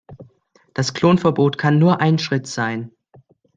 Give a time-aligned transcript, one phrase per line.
[0.73, 2.89] Das Klonverbot kann nur ein Schritt sein.